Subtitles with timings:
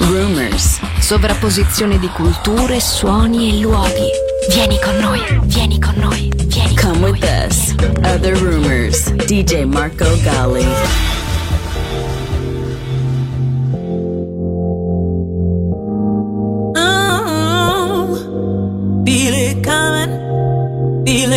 [0.00, 0.80] rumors.
[1.00, 4.08] Sovrapposizione di culture, suoni e luoghi.
[4.52, 7.10] Vieni con noi, vieni con noi, vieni con Come noi.
[7.12, 7.74] with us.
[8.04, 9.12] Other rumors.
[9.26, 10.66] DJ Marco Gali.
[17.22, 21.32] Oh, feel it coming, feel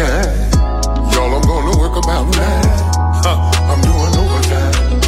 [0.00, 1.12] time.
[1.12, 2.64] Y'all, I'm gonna work about that.
[3.20, 3.36] Huh,
[3.68, 5.00] I'm doing overtime.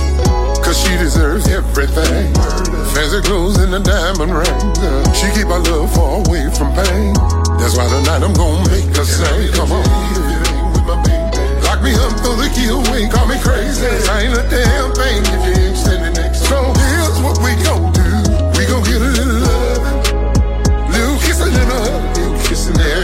[0.63, 2.35] Cause she deserves everything.
[2.93, 4.61] Fancy clothes and a diamond ring.
[5.17, 7.15] She keep our love far away from pain.
[7.57, 9.53] That's why tonight I'm gonna make her sing.
[9.57, 9.87] Come on.
[11.65, 13.09] Lock me up, throw the key away.
[13.09, 13.89] Call me crazy.
[14.13, 16.45] I ain't a damn thing if you ain't standing next.
[16.45, 18.09] So here's what we gon' do.
[18.61, 19.83] We gon' get a little love.
[20.93, 22.17] Little kiss, a little hug.
[22.17, 23.01] Little kissing there.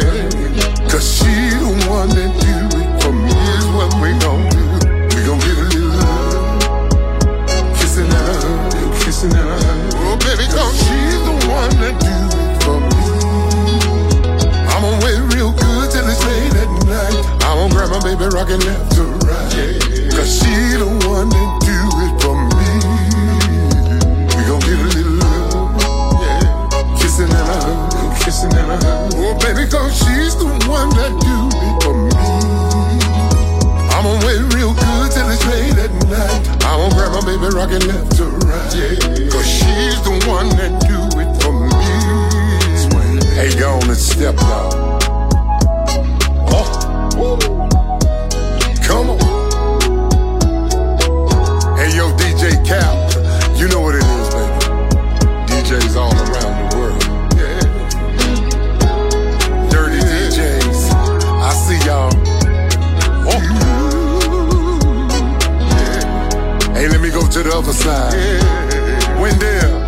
[17.99, 19.83] My baby rockin' left to right.
[20.15, 22.71] Cause she the one that do it for me.
[24.35, 26.95] We gon' get a little love, yeah.
[26.99, 29.13] Kissing and a hug, kissing and a hug.
[29.17, 32.15] Oh baby, cause she's the one that do it for me.
[33.91, 36.63] I'm gonna wait real good till it's late at night.
[36.63, 39.33] I'm gonna grab my baby rockin' left to right.
[39.33, 41.69] Cause she's the one that do it for me.
[43.35, 44.99] Hey, go on and step, y'all.
[46.51, 47.78] Oh, woo.
[48.89, 49.19] Come on.
[51.77, 52.97] Hey, yo, DJ Cap.
[53.55, 54.55] You know what it is, baby.
[55.45, 57.03] DJs all around the world.
[57.37, 57.61] Yeah.
[59.69, 60.81] Dirty DJs.
[61.37, 62.11] I see y'all.
[63.29, 63.43] Oh.
[65.77, 66.73] Yeah.
[66.73, 68.15] Hey, let me go to the other side.
[69.21, 69.81] Wendell.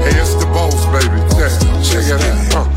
[0.00, 1.20] Hey, it's the boss, baby.
[1.36, 1.52] Yeah,
[1.82, 2.66] check it out.
[2.66, 2.67] Uh,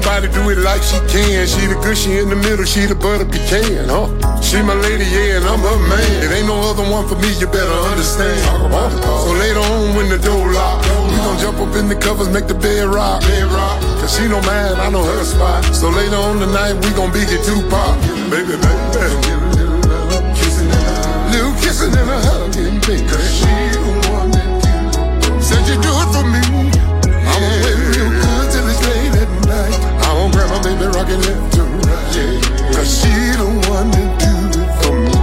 [0.00, 1.46] nobody do it like she can.
[1.46, 4.08] She the gushy in the middle, she the butter pecan, huh?
[4.40, 6.24] She my lady, yeah, and I'm her man.
[6.24, 8.40] It ain't no other one for me, you better understand.
[8.72, 8.88] Huh?
[9.24, 12.46] So later on when the door lock, we gon' jump up in the covers, make
[12.46, 13.22] the bed rock.
[14.00, 15.64] Cause she know mine, I know her spot.
[15.74, 18.00] So later on tonight, we gon' beat it Tupac.
[18.32, 18.80] Baby, baby.
[21.30, 23.06] Little kissing and a hugging, baby.
[23.06, 23.59] Cause she
[31.00, 31.62] my baby to.
[32.12, 32.74] Yeah.
[32.74, 35.16] Cause she the one that do it for me.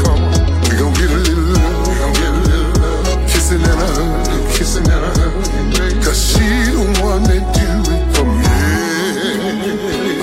[0.00, 0.40] Come on.
[0.64, 1.88] We gon' get a little love.
[1.88, 3.20] We gon' get a little love.
[3.28, 4.50] Kissing and a hug.
[4.56, 6.04] Kissing and a hug.
[6.04, 8.56] Cause she the one that do it for me.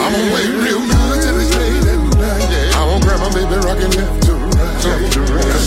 [0.02, 2.74] I'ma wait real good till it's late at night.
[2.74, 4.34] I'm gonna grab my baby rockin' left to
[5.30, 5.59] right.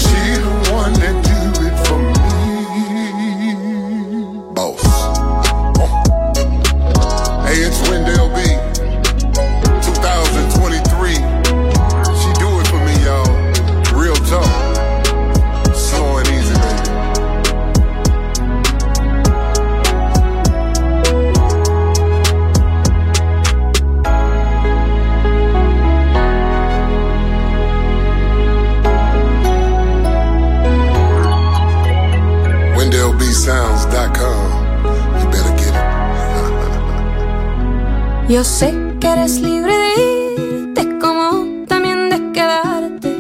[38.33, 43.15] Yo sé que eres libre de irte como también de quedarte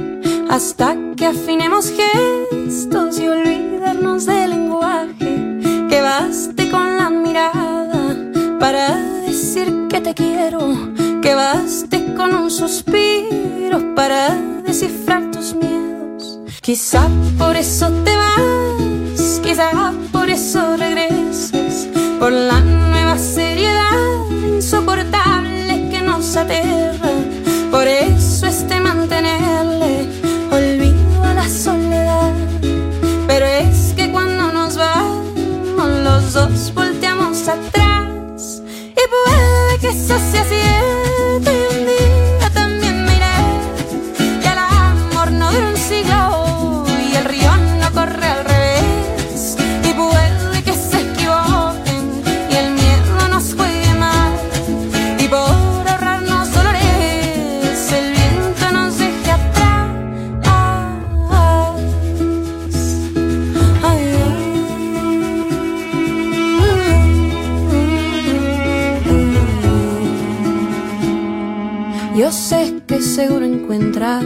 [0.48, 5.58] hasta que afinemos gestos y olvidarnos del lenguaje
[5.90, 8.16] que baste con la mirada
[8.58, 10.60] para decir que te quiero
[11.20, 14.34] que baste con un suspiro para
[14.66, 16.40] descifrar tus miedos.
[16.62, 21.86] Quizá por eso te vas quizá por eso regresas
[22.18, 24.01] por la nueva seriedad
[40.18, 41.01] se assim.
[73.74, 74.24] Encuentras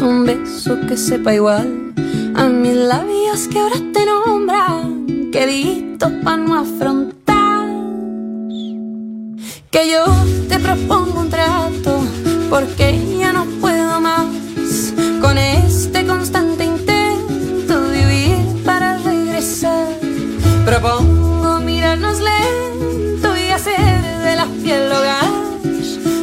[0.00, 1.92] un beso que sepa igual
[2.34, 7.68] a mis labios que ahora te nombran, querido para no afrontar
[9.70, 10.04] que yo
[10.48, 12.00] te propongo un trato
[12.50, 14.26] porque ya no puedo más
[15.20, 19.86] con este constante intento de vivir para regresar.
[20.64, 25.30] Propongo mirarnos lento y hacer de la piel hogar,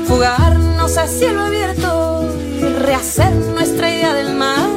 [0.08, 1.59] fugarnos a cielo abierto y
[3.00, 4.68] rehacer nuestra idea del mar,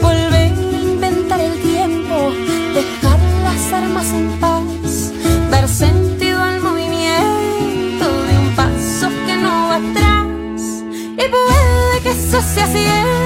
[0.00, 2.32] volver a inventar el tiempo,
[2.72, 5.12] dejar las armas en paz,
[5.50, 10.82] dar sentido al movimiento de un paso que no va atrás.
[11.12, 13.25] Y puede que eso sea cierto.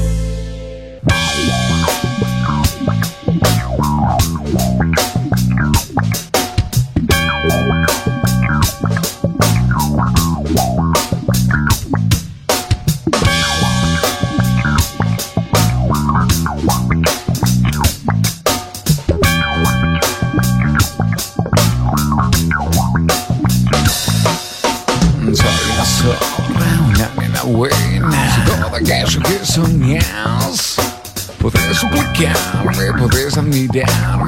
[29.91, 30.75] yes.
[31.39, 34.20] Puedes explicarme, puedes admirar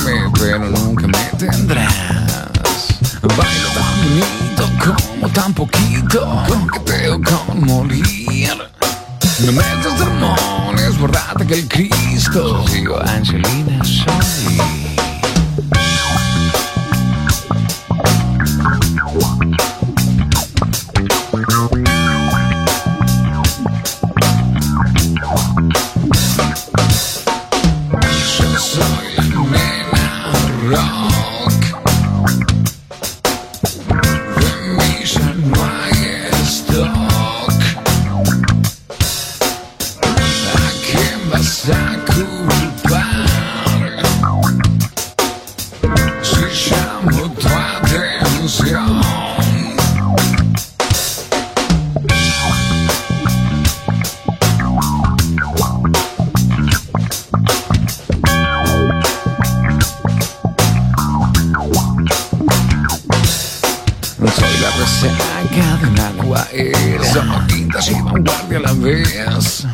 [64.35, 69.67] Soy la resaca de una acuarela Somos tintas y vanguardia a la vez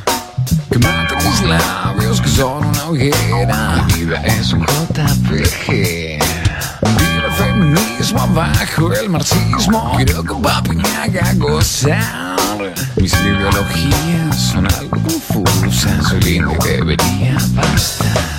[0.72, 3.86] Que mata mis labios que son una hoguera.
[3.88, 6.20] Mi vida es un JPG
[6.82, 9.94] Vive feminismo abajo el marxismo.
[9.98, 12.38] Quiero que papi me haga gozar.
[12.96, 18.39] Mis ideologías son algo confusas Soy lindo y debería bastar.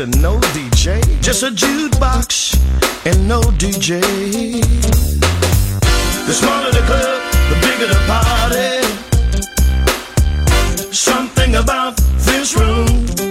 [0.00, 1.00] And no DJ.
[1.20, 2.54] Just a jukebox
[3.04, 4.00] and no DJ.
[6.26, 8.82] The smaller the club, the bigger the party.
[10.92, 13.27] Something about this room.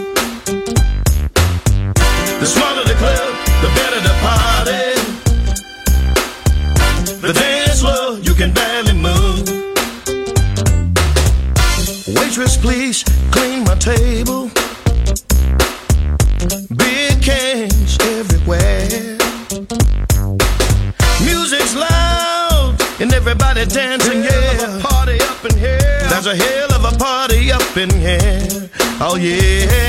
[27.78, 28.70] In here.
[29.00, 29.87] Oh yeah.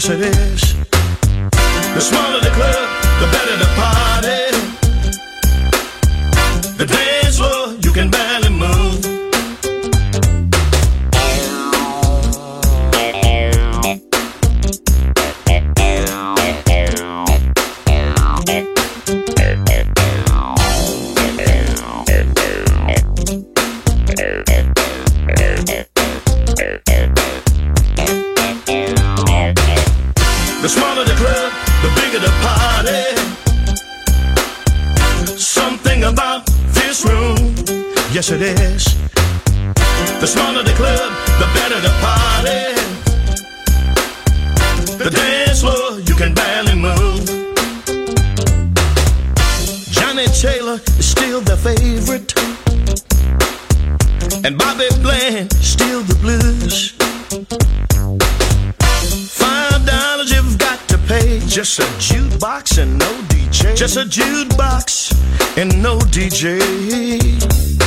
[0.00, 0.69] Yes it is.
[38.20, 38.84] Yes it is.
[40.20, 41.10] The smaller the club,
[41.40, 42.74] the better the party.
[45.02, 47.24] The dance floor, you can barely move.
[49.90, 52.34] Johnnie Taylor is still the favorite.
[54.44, 56.90] And Bobby Bland, still the blues.
[59.32, 61.40] Five dollars you've got to pay.
[61.46, 63.74] Just a jukebox and no DJ.
[63.74, 65.10] Just a jukebox
[65.56, 67.80] and no DJ.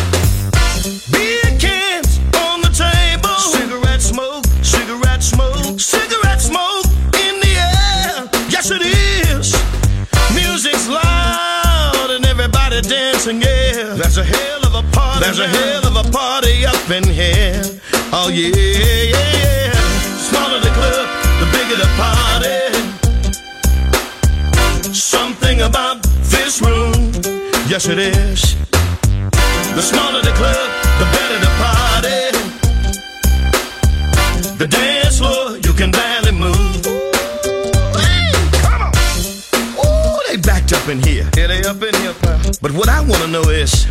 [13.24, 13.95] Dancing, yeah.
[13.95, 15.19] There's a hell of a party.
[15.24, 17.61] There's a hell of a party up in here.
[18.11, 19.71] Oh, yeah, yeah, yeah.
[20.17, 21.07] Smaller the club,
[21.39, 22.59] the bigger the party.
[24.93, 27.11] Something about this room,
[27.67, 28.55] yes, it is.
[29.76, 30.69] The smaller the club,
[30.99, 32.21] the better the party.
[34.57, 36.12] The dance floor, you can barely
[40.84, 41.29] up in here.
[41.38, 42.39] Yeah, they up in here, pal.
[42.61, 43.86] But what I want to know is,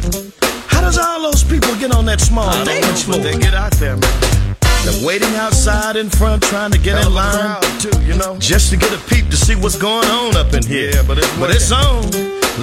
[0.69, 3.19] how does all those people get on that small dance floor?
[3.19, 4.57] They get out there, man.
[4.85, 8.77] They're waiting outside in front, trying to get in line, too, you know, just to
[8.77, 10.91] get a peep to see what's going on up in here.
[10.93, 12.11] Yeah, but it's, but it's on.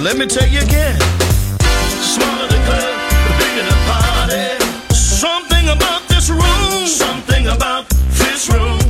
[0.02, 1.00] Let me tell you again.
[1.98, 2.94] Smaller the club,
[3.26, 4.94] the bigger the party.
[4.94, 6.86] Something about this room.
[6.86, 8.89] Something about this room.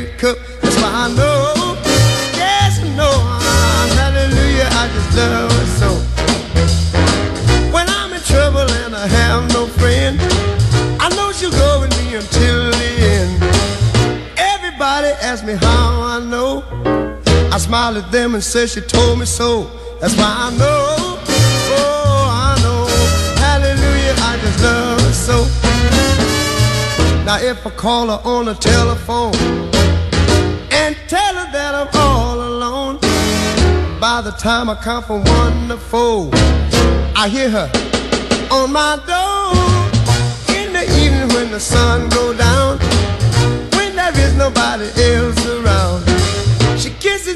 [18.11, 19.71] them and say she told me so.
[20.01, 21.19] That's why I know,
[21.77, 22.85] oh I know,
[23.39, 25.37] hallelujah, I just love her so.
[27.25, 29.33] Now if I call her on the telephone
[30.71, 32.97] and tell her that I'm all alone,
[33.99, 36.29] by the time I count from one to four,
[37.15, 37.71] I hear her
[38.51, 39.53] on my door
[40.57, 42.77] in the evening when the sun go down,
[43.77, 46.10] when there is nobody else around.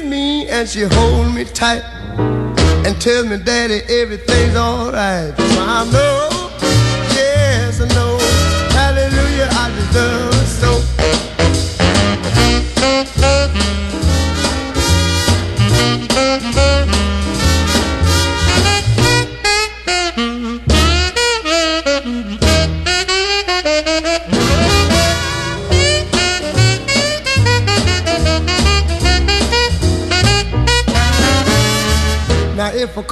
[0.04, 1.82] Me and she hold me tight
[2.86, 5.36] and tells me, Daddy, everything's alright.
[5.36, 6.35] So I know,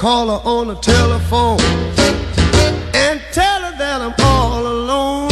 [0.05, 1.59] call her on the telephone
[2.93, 5.29] and tell her that I'm all alone,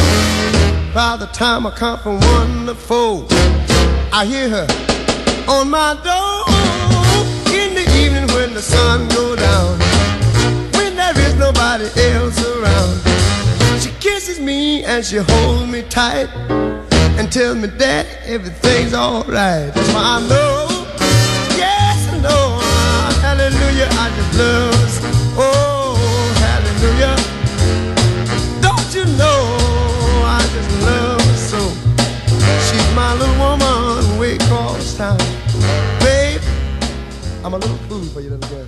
[0.96, 3.28] by the time I come from one to four,
[4.12, 4.66] I hear her
[5.48, 6.42] on my door
[7.54, 9.78] in the evening when the sun go down,
[10.74, 13.00] when there is nobody else around.
[13.80, 16.30] She kisses me and she holds me tight
[17.20, 19.72] and tells me that everything's alright.
[19.72, 20.83] That's why I know,
[23.74, 25.12] hallelujah, I just love her.
[25.38, 25.96] Oh,
[26.40, 27.16] hallelujah.
[28.62, 29.40] Don't you know
[30.26, 31.60] I just love her so?
[32.68, 35.18] She's my little woman way across town.
[36.00, 36.42] Babe,
[37.44, 38.68] I'm a little fool for you, little girl.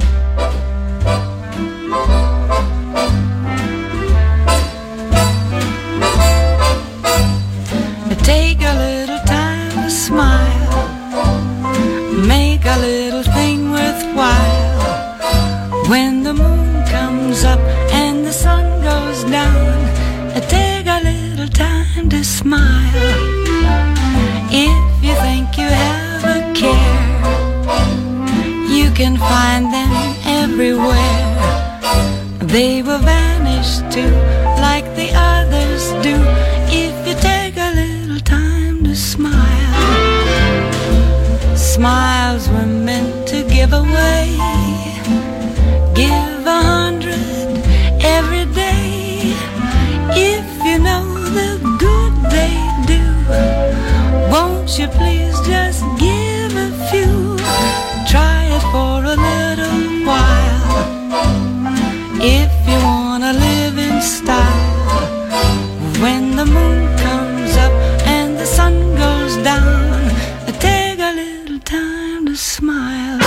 [72.41, 73.19] smile.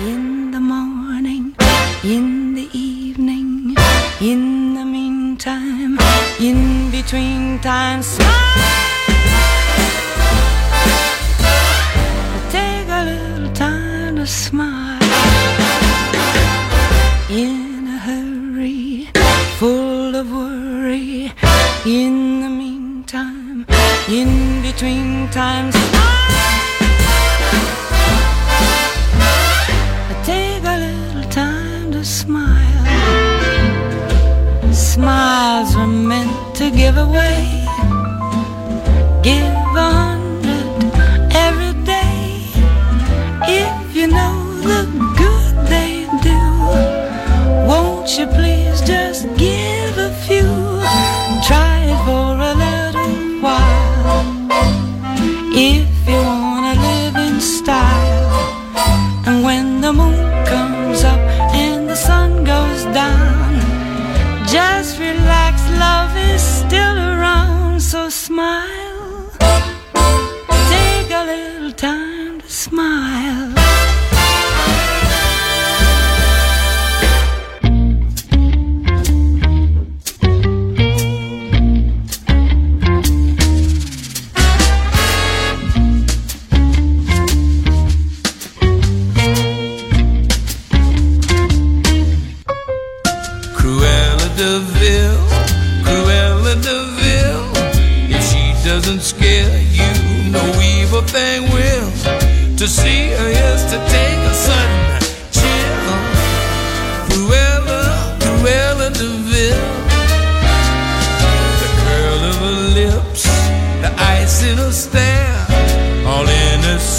[0.00, 1.54] In the morning,
[2.02, 3.76] in the evening,
[4.20, 5.98] in the meantime,
[6.40, 8.06] in between times.
[8.06, 8.77] smile.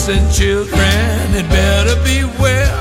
[0.10, 0.80] and children
[1.38, 2.74] had better beware.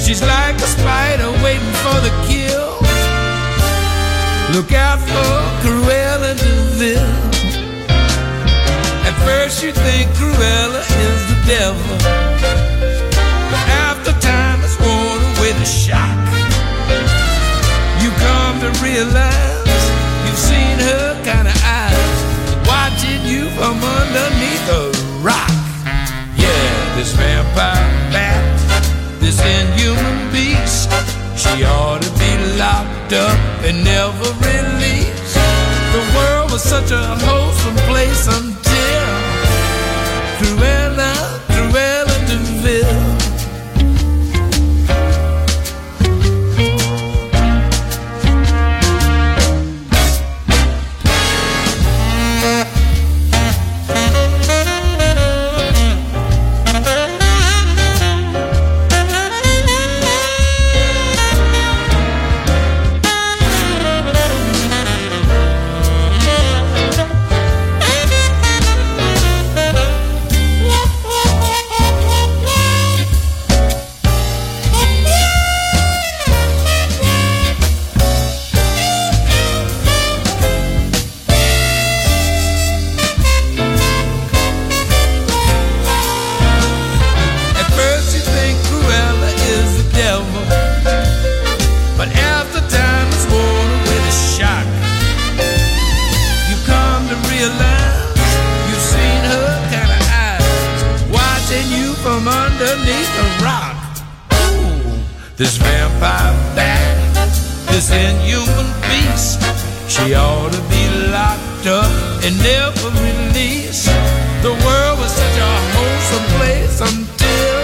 [0.00, 2.70] She's like a spider waiting for the kill.
[4.54, 7.10] Look out for Cruella de Vil.
[9.06, 11.96] At first you think Cruella is the devil.
[13.52, 16.18] But after time has worn away the shock,
[18.02, 19.47] you come to realize
[26.98, 28.42] this vampire bat,
[29.20, 30.90] this inhuman beast.
[31.38, 35.34] She ought to be locked up and never released.
[35.94, 38.67] The world was such a wholesome place until.
[105.88, 107.28] Vampire bat,
[107.70, 109.40] this inhuman beast,
[109.88, 111.90] she ought to be locked up
[112.24, 113.86] and never released.
[114.42, 117.60] The world was such a wholesome place until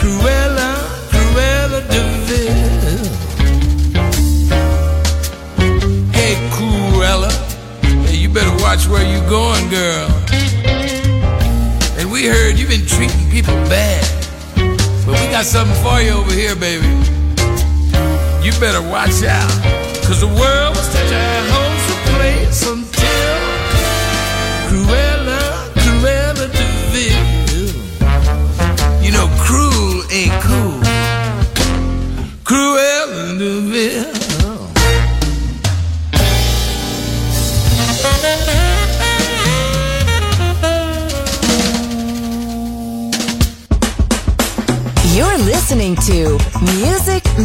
[0.00, 0.72] Cruella,
[1.10, 3.04] Cruella de Vil.
[6.12, 7.32] Hey, Cruella,
[8.06, 10.08] hey, you better watch where you going, girl.
[11.98, 14.17] And we heard you've been treating people bad.
[15.30, 16.86] Got something for you over here, baby.
[18.42, 19.50] You better watch out.
[20.04, 21.57] Cause the world was such a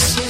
[0.00, 0.29] Love